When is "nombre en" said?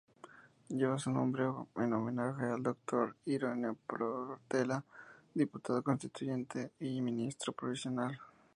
1.11-1.93